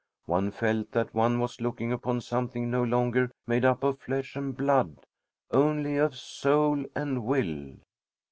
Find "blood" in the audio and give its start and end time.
4.57-5.05